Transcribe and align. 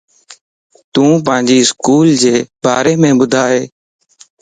تون 0.93 1.11
پانجي 1.25 1.57
اسڪولجي 1.63 2.35
ڀاريم 2.63 3.01
ٻڌائي 3.19 3.61